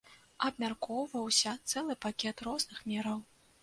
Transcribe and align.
Абмяркоўваўся 0.47 1.55
цэлы 1.71 2.01
пакет 2.09 2.47
розных 2.51 2.85
мераў. 2.93 3.27